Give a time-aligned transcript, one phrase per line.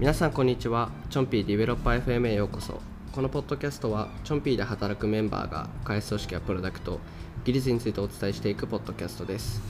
[0.00, 0.90] 皆さんこんにちは。
[1.10, 2.80] チョンピーディベロッパー FM へようこそ。
[3.12, 7.00] このポッドキャストはチョンピーで働くメンバーが開発組織やプロダクト
[7.44, 9.60] 技術についてお伝えしていくポッドキャストです。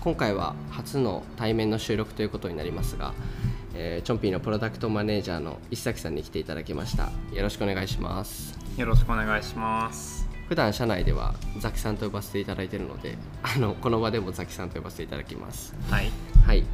[0.00, 3.14] 今回は初の対面の収録ということになりますが、
[3.74, 7.10] えーチョンピーのプロダクトマネージャーの石崎さんに来ていただきました。
[7.32, 8.56] よろしくお願いします。
[8.76, 10.28] よろしくお願いします。
[10.48, 15.74] 普段社内ではザキさんと呼ばせていただいているのであのこの場でもザキさんと呼ばせていただきます。
[15.90, 16.12] はい。
[16.46, 16.64] はい、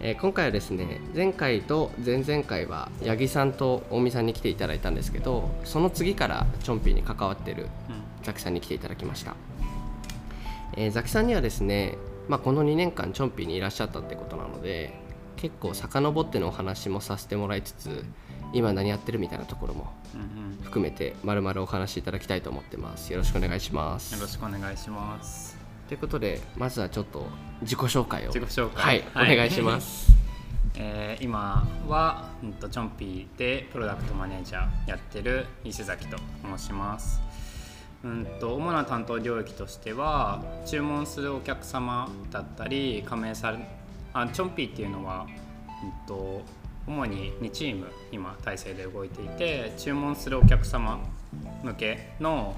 [0.00, 7.68] えー今回はですね前回と前々回は八木さんと大見さんに来ていただいたんですけどその次からチョンピーに関わってる
[8.22, 9.36] ザキさんに来ていただきました、
[10.76, 11.96] えーザキさんにはですね、
[12.28, 14.92] まあ、この2年間チョンピーにいらっしゃったってことなので
[15.36, 18.04] 結構遡ってのお話もさせてもらいつつ
[18.52, 19.92] 今何やってるみたいなところも
[20.62, 23.12] 含めてまるまるお話しいただきたいと思ってます。
[23.12, 24.14] よろしくお願いします。
[24.20, 25.65] ろしくお願いします。
[25.88, 27.26] ということでまずはちょっと
[27.62, 29.80] 自己紹介を自己紹介はい、お願いしま。
[29.80, 30.12] す
[30.74, 36.18] えー今は、うんと、チョンピーでプロダクトマネージャーやってる石崎と
[36.56, 37.22] 申します。
[38.04, 43.58] うんと主な担当領域としては注文するお客様だったり加盟され
[44.12, 45.26] あチョンピーっていうのは、
[45.82, 46.42] うん、と
[46.86, 51.00] 主に2チーム今体制で動いていて注文するお客様
[51.62, 52.54] 向けの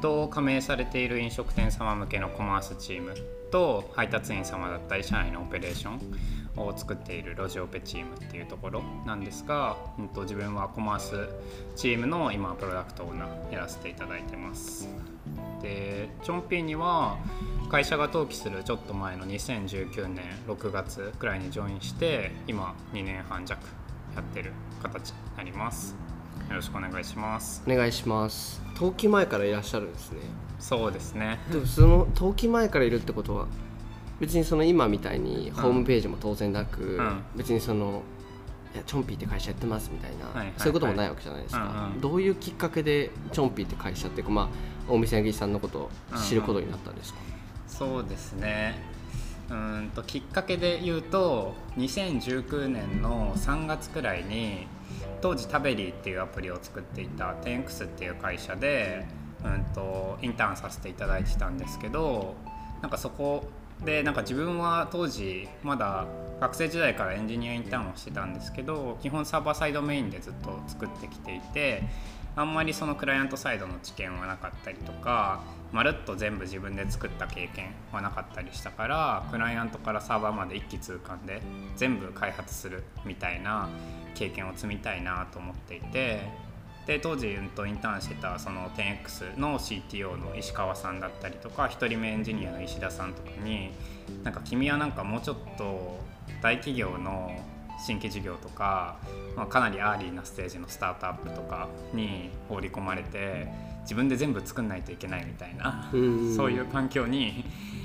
[0.00, 3.14] と加盟されている飲食店様向けのコマースチーム
[3.50, 11.28] と配達員様だったり社内のオペレーションを作っているロジオペチームっていうところなんですが、うん、と自分はコマース
[11.76, 14.88] チームの今プロダクトオーナーやらせていただいてます
[15.62, 17.18] でチョンピーには
[17.70, 23.62] 会社が登記するちょっと前の2019年6月くらいにジョインして今2年半弱
[24.14, 25.94] やってる形になります
[26.48, 27.62] よろしくお願いします。
[27.66, 28.62] お願いします。
[28.74, 30.18] 登記前からいらっしゃるんですね。
[30.58, 31.38] そうですね。
[31.50, 33.46] でもその登記前からいるってことは
[34.20, 37.22] 別にその今みたいにホームページも当然なく、ん。
[37.36, 38.02] 別にその
[38.74, 40.54] いやチョンピーって会社やってますみたいな、はいはいはい。
[40.58, 44.48] そういうこともないわけじゃないですか、うんうんどういうきっかけでチョンピーって会社っていうかまあ
[44.88, 45.90] 大店八木さんのことを
[46.28, 47.18] 知ることになったんですか、
[47.66, 48.80] そうですね。
[49.48, 54.66] うーんときっかけで言うと2019年の3月くらいに
[55.20, 59.06] 当時タベリーっていうアプリを作っていた 10X っていう会社で、
[59.44, 62.34] うん、とインターンさせていただいてたんですけど
[62.82, 63.44] なんかそこ
[63.84, 66.06] でなんか自分は当時まだ
[66.40, 71.82] 学生時代からエンジニアインターンをしてたんですけど基本サーバーサイドメインでずっと作ってきていて
[72.38, 81.42] あんまりそのクライアントサイドの知見はなかったりとかまるっと全部自分で作った経験はなかったりしたからクライアントからサーバーまで一気通貫で
[81.76, 83.68] 全部開発するみたいな
[84.14, 86.28] 経験を積みたいなと思っていて
[86.86, 93.72] で当時、うんと、インターンしてたその 10X の CTO の石川さんだったりとか1人目エンジニアの石田さんとかに
[94.22, 95.98] なんか君はなんかもうちょっと
[96.40, 97.36] 大企業の
[97.78, 98.96] 新規事業とか、
[99.36, 103.48] まあ、かなりアーリーなステージのスタートアップとかに放り込まれて
[103.82, 106.36] 自分で全部作んないといけないみたいなうん。
[106.36, 107.44] そういう環境に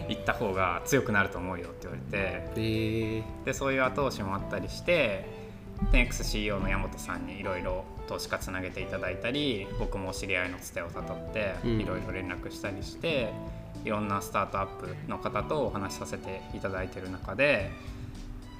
[0.10, 2.08] 行った方が強くなると思うよって言われて
[2.58, 3.24] え。
[3.44, 5.26] ー、でそういう後押しもあったりして
[5.92, 11.80] 10XCEO の山本さんにいろいろ投資家つなげていただいたり僕も知り合いのつてをたどってうん。
[11.80, 13.32] いろいろ連絡したりして、
[13.86, 17.72] いろんなスタートアップの方とお話しさせていただいてる中で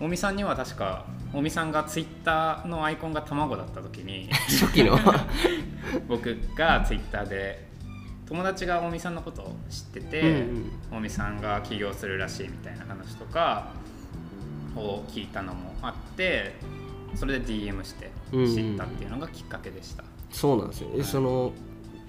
[0.04, 5.00] 大見さんには確か大見さんがツイッターのアイコンが卵だった時に初期の。
[6.10, 7.66] 僕がツイッターで
[8.26, 10.72] 友達が大見さんのことを知ってて、うんうん。
[10.92, 13.72] 大見さんが起業するらしいみたいな話とか
[14.76, 16.56] を聞いたのもあって
[17.16, 21.06] それで DM して知ったっていうのがきっかけでした、そうなんですよ、えはい。
[21.06, 21.54] その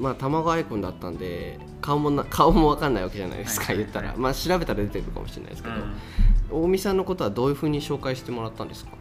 [0.01, 4.17] まあ卵アイコンだったんで顔もな顔も分かんないわけじゃないですか、言ったら。
[4.17, 5.95] まあ調べたら出てくるかもしれないですけど、うん
[6.55, 8.93] 大見さんのことはどういうふうに紹介してもらったんですか？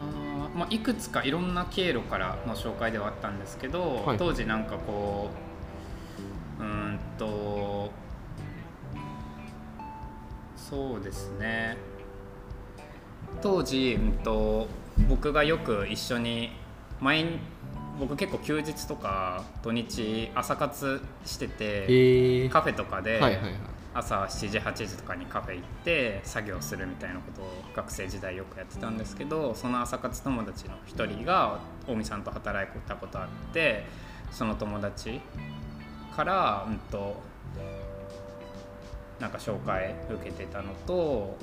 [0.00, 4.18] あーまあ、いくつかいろんな経路からの紹介ではあったんですけど、はい。
[4.18, 5.30] 当時なんかこ
[6.58, 7.90] ううーんと
[10.56, 11.76] そうですね。
[13.42, 14.66] 当時、うん、と
[15.08, 16.50] 僕がよく一緒に
[17.00, 17.38] 毎日
[18.00, 23.52] 僕結構休日とか土日朝活してて、えー、カフェとかで、はいはいはい
[23.94, 33.84] 朝7時8時とかにカフェ行って作業するみたいなことを学生時代よくやってたんですけどその朝活友達の一人が近江さんと働いたことあって
[34.30, 35.20] その友達
[36.16, 37.16] から、うんと、
[39.20, 41.36] なんか紹介受けてたのと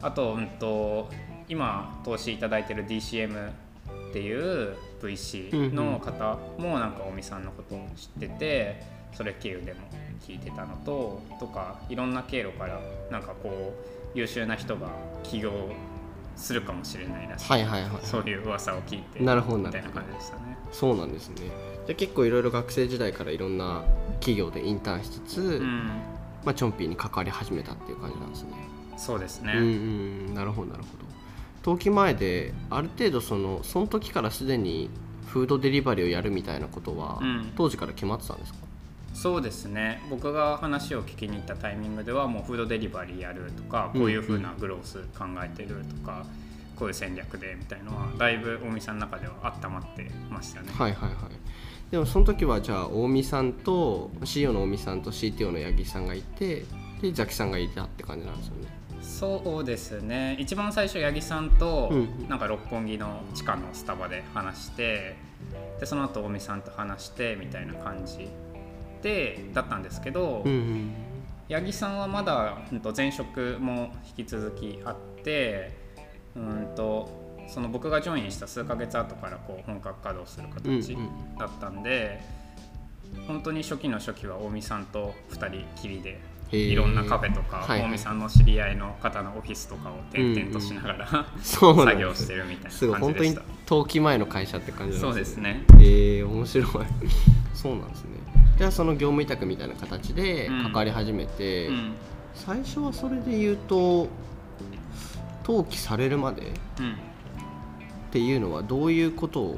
[0.00, 1.10] あと,、うん、と
[1.48, 9.80] 今投資いただいてる DCM っていう VC の方もなんか近江さんのことを知っててそれ経由でも
[10.26, 12.80] 聞いてたのととかいろんな経路から
[13.10, 13.74] なんかこ
[14.14, 14.88] う優秀な人が
[15.22, 15.52] 起業
[16.36, 17.90] するかもしれないらしい、はいはいはい。
[18.02, 20.56] そういう噂を聞いてなるほどみたいな感じでしたね。
[20.72, 21.36] そうなんですね。
[21.86, 23.82] じゃあ結構いろいろ学生時代からいろんな
[24.20, 25.86] 企業でインターンしつつ、うん。
[26.44, 28.50] まあ、チョンピーに関わり始めたっていう感じなんですね。
[28.96, 29.62] そうですね、うんう
[30.30, 31.04] んなるほどなるほど。
[31.64, 34.90] 登記前である程度そのその時からすでに
[35.26, 37.52] フードデリバリーをやるみたいなことは、うん。
[37.56, 38.58] 当時から決まってたんですか？
[39.12, 40.02] そうですね。
[40.10, 46.24] 僕が話を聞きに行ったタイミングではもうフードデリバリーやるとかこういう風なグロース考えてるとか、
[46.76, 50.70] こういう戦略でみたいのはだいぶ大見さんの中では温まってましたね。
[50.72, 51.14] はいはいはい。
[51.90, 56.64] でもその時はじゃあ大見さんと CEO の大見さんと CTO の八木さんがいて
[57.02, 58.68] でザキさんがいたって感じなんですよね。
[59.02, 60.36] そうですね。
[60.40, 62.28] 一番最初八木さんとうん。
[62.28, 65.16] なんか六本木の地下のスタバで話して
[65.78, 68.28] でその後大見さんと話してみたいな感じ
[69.02, 70.94] でだったんですけど、うんうん
[71.50, 75.76] 八木さんはまだうんと前職も引き続きあって
[76.34, 77.10] うんと
[77.46, 82.22] その僕がジョインした数ヶ月後からこう本格稼働する形うんだったんで、
[83.26, 86.20] 本当に初期の初期は近江さんと2人きりで
[86.52, 87.80] いろんなカフェとかはいはい。
[87.80, 93.42] 近江さんの知り合いの方のオフィスとかを転々としながら、そうなん作業してるみたいない感じでし本当にた。
[93.68, 95.64] 登記前の会社って感じそなでうんですすね。
[95.80, 96.68] へえ面白い。
[97.52, 98.10] そうなんですね
[98.58, 100.62] じゃあその業務委託みたいな形でうん。
[100.64, 101.92] 関わり始めて、うん。
[102.34, 104.08] 最初はそれで言うと
[105.46, 106.44] 登記されるまでっ
[106.80, 106.96] うん。
[108.10, 109.54] ていうのはどういうこと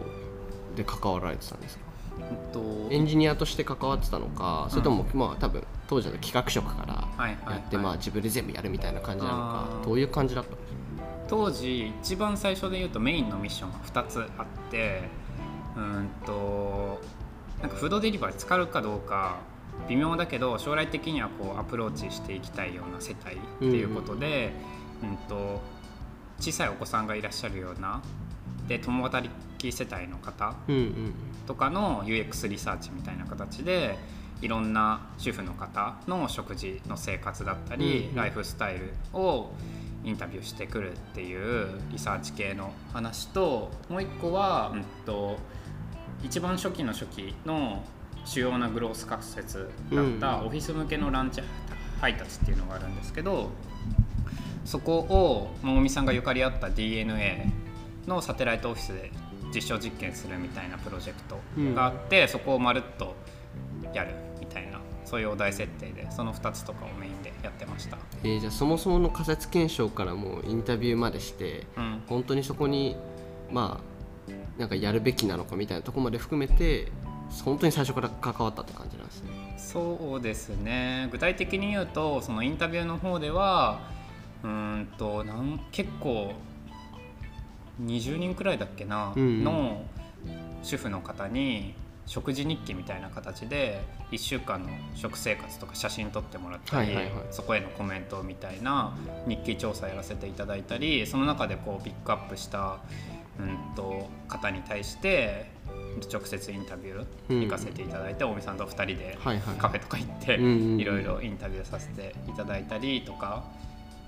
[0.76, 1.84] で関わられてたんですか？
[2.20, 2.88] えっと。
[2.90, 10.74] エンジニアとして関わってたのかそれとも、まあ多分当時の企画職からはいはいやって、はいまあ自分で全部やるみたいな感じなのかどういう感じだったんですか
[11.28, 15.02] 当時一番最初で言うとメインのミッションが2つあって
[15.76, 16.93] うーんと
[17.74, 19.38] フードデリバリー使うかどうか
[19.88, 24.52] 微妙だけど将来的にはこうアプローチしていきたいような世帯っていうことで、
[25.02, 25.60] うんと
[26.40, 28.02] 小さいお子さんがいらっしゃるような
[28.66, 31.14] で共働き世帯の方うんうん
[31.46, 33.96] とかの UX リサーチみたいな形で
[34.40, 38.14] いろんな主婦の方の食事の生活だったり、うんうん。
[38.14, 39.52] ライフスタイルを
[40.04, 45.38] インタビューしてくるっていうリサーチ系の話ともう一個は、うん、と
[46.24, 47.84] 一番初期の初期の
[48.24, 51.42] 主要なグロース仮説だったオフィス向けのランチ
[52.00, 53.50] 配達っていうのがあるんですけど
[54.64, 57.46] そこをもみさんがゆかりあった DNA
[58.06, 59.10] のサテライトオフィスで
[59.54, 61.38] 実証実験するみたいなプロジェクト
[61.74, 63.14] があって、そこをまるっと
[63.92, 64.10] やる
[64.40, 67.96] みたいなそういうお題設定でその2つとかをメインでやってました。
[68.24, 72.02] えーじゃあそもそもの仮説検証からもうインタビューまでしてうん。
[72.08, 72.96] 本当にそこに
[73.50, 73.93] まあ
[74.58, 76.92] なんかやるべきなのかみたいなところまで含めて
[77.44, 79.30] 本当に最初から関わったって感じなんですね。
[79.58, 81.08] そうですね。
[81.10, 83.80] 具体的に言うとそのインタビューの方では
[84.42, 86.32] うーんとなん結構
[87.82, 89.22] 20人くらいだっけな、うん。
[89.22, 89.82] うんの
[90.62, 91.74] 主婦の方に
[92.06, 96.96] 食事日記みたいな形で1週間の食生活とか写真撮ってもらったり、
[97.30, 98.94] そこへのコメントみたいな
[99.26, 102.78] 日記調査やらせていただいたりその中でこうピックアップした、
[103.38, 105.50] うん、と方に対して
[106.12, 110.80] 直接インタビュー行かせていただいて、大見さんと2人でカフェとか行ってうんうんうん。
[110.80, 113.44] いろいろインタビューさせていただいたりとか。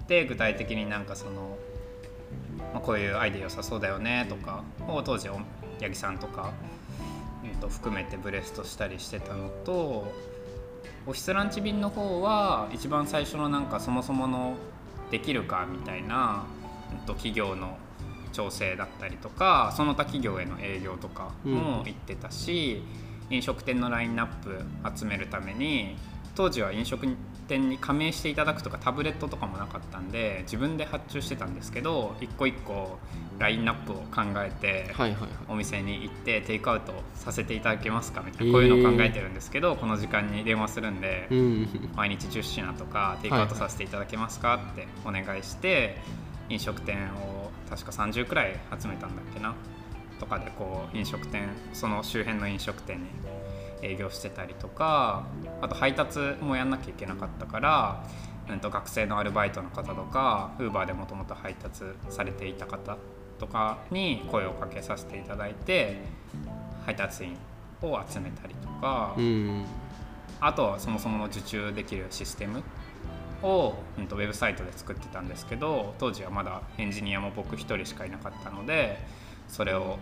[0.08, 1.58] で具体的になんかその、
[2.72, 6.53] まあ、こういうアイデア良さそうだよねとかを当時八木さんとか、
[7.44, 10.12] うん、と含めてブレストしたりしてたのと
[11.06, 14.55] オフィスランチ便の方は一番最初のなんかそもそもの
[15.10, 16.44] できるかみたいな、
[16.93, 17.77] うん、と企業の
[18.36, 22.82] 調整だったりとかその他企業への営業とかも行ってたし、
[23.31, 25.96] 飲食店のラインナップ集めるために
[26.34, 27.06] 当時は飲食
[27.48, 32.98] 店に加盟していただくとかタブレットとかもなかったんで自分で発注してたんですけど一個一個
[33.38, 34.94] ラインナップを考えて、
[35.48, 41.90] お店に行ってテイクアウトさせていただけますかみたいなこういうのを考えてるんですけど、この時間に電話するんで、うん。
[41.94, 45.98] 毎日10品とかテイクアウトさせていただけますかってお願いして
[46.48, 49.55] 飲食店を確か30くらい集めたんだっけな
[50.19, 53.06] とかでこう飲食店その周辺の飲食店に
[53.82, 55.27] 営業してたりとか
[55.61, 58.05] あと配達もやんなきゃいけなかったから、
[58.49, 62.96] うん、と学生のアルバイトの方とかウーバーでもともと配達されていた方
[63.39, 66.01] とかに声をかけさせていただいて
[66.87, 67.37] 配達員
[67.82, 69.15] を集めたりとか。
[69.19, 69.65] うん
[70.41, 72.63] あとはそもそもの受注できるシステム
[73.43, 78.98] を、うん、とウェブサイトで作ってたんですけど当時はまだエンジニアも僕一人しかいなかったので
[79.48, 79.98] それを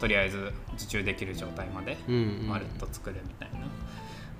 [0.00, 1.96] とりあえず受注できる状態まで
[2.46, 3.66] まるっと作るみたいな、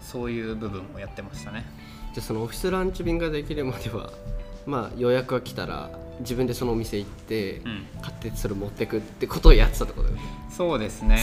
[0.01, 1.65] そういう部分をやってましたね。
[2.13, 4.11] じゃあそのオフィスランチ便ができるまでは
[4.67, 7.87] まあ予約が来たら自分でそのお店行って、うん。
[8.03, 10.23] 買ってそれ持ってくってことをやってたってことだよね。
[10.51, 11.19] そうですね。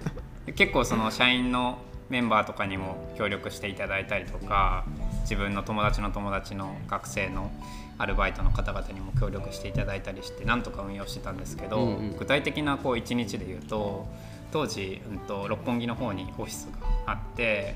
[0.54, 4.84] 結構その社員のメンバーとかにも協力していただいたりとか
[5.26, 7.50] 自分の友達の友達の学生の
[7.98, 12.16] アルバイトの方々にも協力していただいたりしてなんとか運用してたんですけど、うんうん。
[12.16, 14.06] 具体的なこう1日で言うと
[14.52, 17.74] 当時、うん、と六本木の方にオフィスがあって、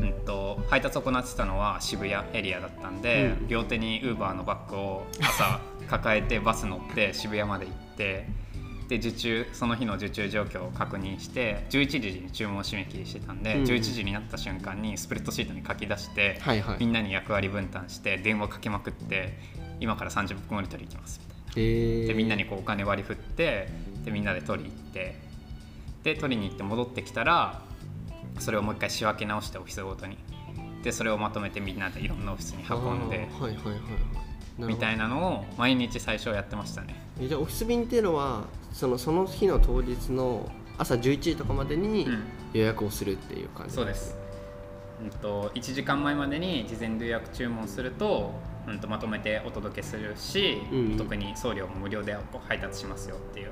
[0.00, 3.48] うん、と配達を行ってたのは渋谷エリアだったんで、うん。
[3.48, 8.26] 両手にウーバーのバッグを朝抱えてバス乗って渋谷まで行って
[8.92, 13.62] で受注その日の受注状況を確認して11時に注文締め切りしてたんで、うん。
[13.62, 16.76] 11時になった瞬間にスプレッドシートに書き出して、はいはい。
[16.78, 19.38] みんなに役割分担して電話かけまくって
[19.80, 21.44] 今から30分後に取り行きますみたいな。
[21.56, 23.70] えー、でみんなにこうお金割り振って
[24.04, 25.16] でみんなで取り行って
[26.02, 27.62] で取りに行って戻ってきたら
[28.40, 30.18] それをもう一回仕分け直してオフィスごとに。
[30.82, 34.64] でそれをまとめてみんなでいろんなオフィスに運んであーはいはいはいはい。
[34.66, 42.22] みたいななのを毎日最初やってましたねえじゃあオフィス便っていうのはそのその日の当日の朝11時とかまでにうん。
[42.52, 44.14] 予約をするっていう感じ、そうです、
[45.02, 48.34] うん、と1時間前までに事前予約注文すると,、
[48.68, 50.96] うん、とまとめてお届けするし、うん。
[50.98, 52.14] 特に送料も無料で
[52.46, 53.50] 配達しますよっていう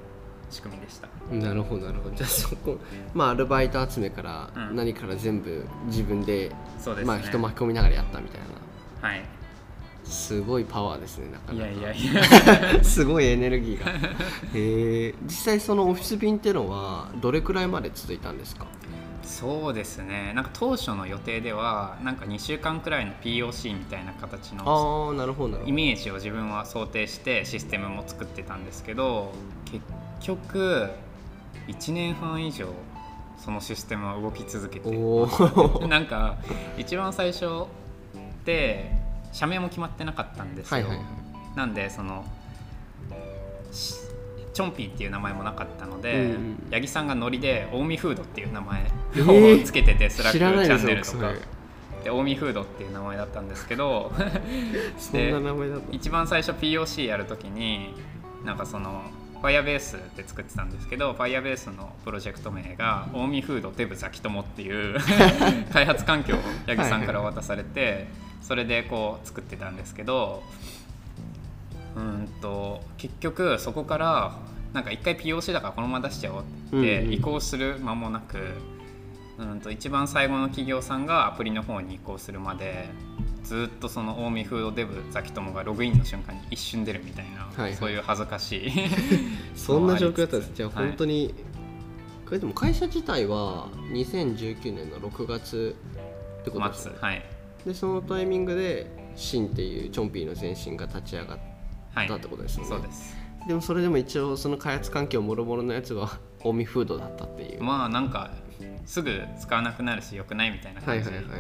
[0.51, 1.09] 仕組みでした。
[1.33, 2.15] なるほどなるほど。
[2.15, 2.77] じゃあそこ
[3.15, 4.77] まあアルバイト集めからうん。
[4.77, 7.09] 何から全部自分で、そうですね。
[7.09, 8.41] まあ人巻き込みながらやったみたい
[9.03, 9.09] な。
[9.09, 9.40] はい
[10.11, 11.71] すごいパワーですねなかなか。
[11.71, 12.15] いやいやい
[12.77, 12.85] や。
[12.85, 13.93] すごいエネルギーが。
[14.55, 18.67] へえ実際そのオフィス便っていうのはどれくらいまで続いたんですか？
[19.23, 20.33] そうですね。
[20.35, 25.69] なんか当初の予定ではなんか2週間くらいの POC みたいな形のああなるほどなるほど。
[25.69, 29.33] イメージを自分は想定してシステムも作ってたんですけど
[29.67, 29.85] 結
[30.21, 30.91] 局
[31.69, 32.67] 1年半以上
[33.39, 34.89] そのシステムは動き続けて。
[34.97, 35.29] お
[35.81, 36.37] お なんか
[36.77, 37.59] 一番最初っ
[38.45, 38.99] て
[39.33, 41.07] 社名も決まってなかったんですよ、はいはいはい。
[41.57, 42.25] なんでその
[43.73, 43.95] し
[44.53, 51.33] チョンピーっていう名前もなかったので、うんう木さんがノリで近江フードっていう名前えーをつけてて、スラックチャンネルとか。
[51.33, 51.39] れ。
[52.05, 54.11] で近江フードっていう名前だったんですけど
[55.93, 57.95] 一番最初 POC やるときに
[58.45, 59.03] なんかその
[59.43, 64.99] Firebase で作ってたんですけど Firebase のプロジェクト名が近江フードデブザキトモっていう
[65.73, 68.09] 開発環境を八木さんから渡されて
[68.51, 70.43] それでこう作ってたんですけど
[71.95, 74.39] うんと結局そこから
[74.73, 78.39] なんか一回 POC だからこのまま出しちゃおうって移行する間もなく
[79.39, 82.89] うんと一番最後の企業さんがアプリの方に移行するまで
[83.45, 87.75] ずっとその近江フードデブザキトモがログインの瞬間に一瞬出るみたいな、はいはい。
[87.75, 88.73] そういう恥ずかしい。
[89.55, 90.53] そんな状況だったんです。
[90.55, 91.35] じゃあはい本当に、
[92.27, 95.77] これでも会社自体は2019年の6月
[96.41, 96.97] ってことですね。
[97.01, 101.39] はいでそのタイミングでシンっていうチョンピーの前身が立ち上がっ
[101.95, 102.09] はい。
[102.09, 102.69] たってことですよね。
[102.69, 103.17] そうです。
[103.49, 108.31] でもそれでも一応その開発環境もろもろのやつは近江フードだったっていう、まあなんか
[108.87, 111.37] すぐ使わなくなるし良くないみたいな感じはいはいは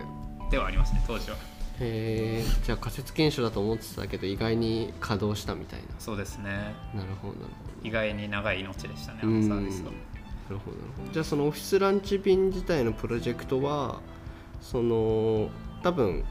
[0.48, 1.36] いではありますね当時は。
[1.78, 6.74] へえじゃあ仮説検証だと思ってたけど意外に稼働したみたいそうですね。
[6.94, 7.88] ななるほどなるほど。
[7.88, 9.48] 意外に長い命でしたねあうん。
[9.48, 9.90] のサービスは。
[9.90, 9.90] な
[10.50, 11.12] るほどなるほど。
[11.12, 14.00] じゃあそのオフィスランチ便自体のプロジェクトは
[14.60, 15.48] その
[15.82, 16.24] 多分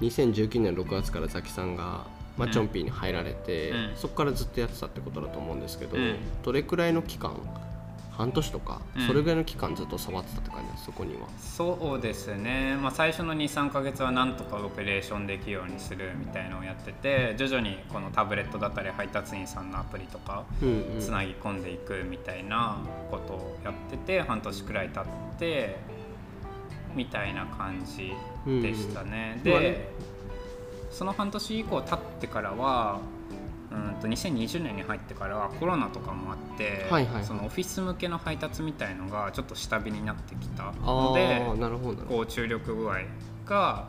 [0.00, 2.52] 2019年6月からザキさんが、まあ、うん。
[2.52, 3.92] チョンピーに入られて、うん。
[3.96, 6.16] そこからずっとやってたってことだと思うんですけど、うん。
[6.42, 7.34] どれくらいの期間？
[8.16, 9.06] 半年とか、うん。
[9.06, 11.28] それぐらいの期間ずっと触ってたって感じですそこには。
[11.38, 21.00] そうですね、まあ、最初の23か月はなんとかオペレーションできるようにするみたいのをやってて徐々にこのタブレットだったり配達員さんのアプリとかうんうん。
[21.00, 22.78] つなぎ込んでいくみたいな
[23.10, 25.04] ことをやってて半年くらい経っ
[25.38, 25.76] て
[26.94, 28.14] みたいな感じ
[28.46, 29.40] でしたね。
[29.44, 29.52] うん。
[29.52, 29.92] まあねで
[30.90, 33.00] その半年以降経ってからは
[33.70, 37.14] うんと2020年に入ってからはコロナとかもあって、はいはい。
[37.16, 41.42] はいそのオフィス向けの配達みたいのがちょっと下火になってきたあので
[42.08, 43.00] こう注力具合
[43.44, 43.88] が、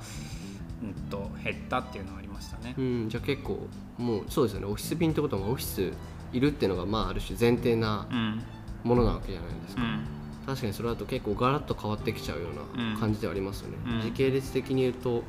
[0.84, 2.76] うん、と減ったっていうのはありましたね。
[2.78, 4.66] うん、じゃあ結構もうそうですよね。
[4.68, 5.94] オフィス便ってことはオフィス
[6.34, 8.44] いるっていうのがまあある種前提なうん。
[8.84, 10.17] ものなわけじゃないですか、うん
[10.48, 12.94] 確かにそれだと結構ガラッと変わってきちゃうよううん。
[12.94, 14.02] な感じではありますよね、うん。
[14.02, 15.26] 時系列的に言うとか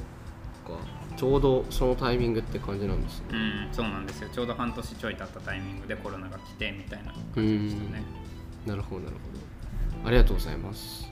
[1.16, 3.26] ちょうどそのタイミングって感じなんですね。
[3.32, 4.30] うん、そうなんですよ。
[4.32, 8.04] ちょうど半年ちょい経ったタイミングでコロナが来てみたいな感じでしたね。
[8.64, 10.08] なるほどなるほど。
[10.08, 11.10] ありがとうございます